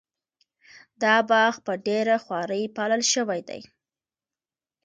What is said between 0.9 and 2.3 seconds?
دا باغ په ډېره